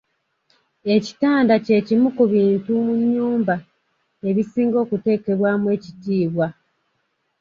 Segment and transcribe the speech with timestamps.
[0.95, 3.55] Ekitanda ky’ekimu ku bintu mu nnyumba
[4.29, 6.47] ebisinga okuteekebwamu ekitiibwa.